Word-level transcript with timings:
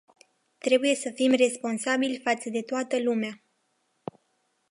Trebuie 0.57 0.95
să 0.95 1.11
fim 1.15 1.31
responsabili 1.31 2.21
față 2.23 2.49
de 2.51 2.61
toată 2.61 2.97
lumea. 3.01 3.43